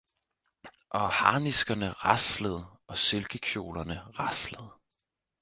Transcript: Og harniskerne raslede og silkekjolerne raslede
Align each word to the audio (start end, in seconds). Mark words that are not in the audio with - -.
Og 0.89 1.11
harniskerne 1.11 1.91
raslede 1.91 2.65
og 2.87 2.97
silkekjolerne 2.97 3.99
raslede 4.01 4.71